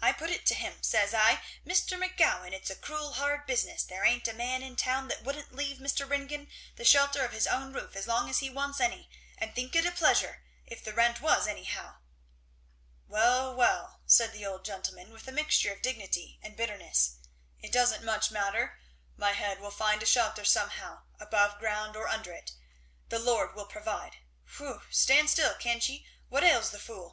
[0.00, 0.80] I put it to him.
[0.80, 1.98] Says I, 'Mr.
[2.00, 5.78] McGowan, it's a cruel hard business; there ain't a man in town that wouldn't leave
[5.78, 6.08] Mr.
[6.08, 9.74] Ringgan the shelter of his own roof as long as he wants any, and think
[9.74, 11.96] it a pleasure, if the rent was anyhow.'"
[13.08, 17.16] "Well well!" said the old gentleman, with a mixture of dignity and bitterness,
[17.60, 18.78] "it doesn't much matter.
[19.16, 22.52] My head will find a shelter somehow, above ground or under it.
[23.08, 24.18] The Lord will provide.
[24.60, 24.78] Whey!
[24.92, 26.06] stand still, can't ye!
[26.28, 27.10] what ails the fool?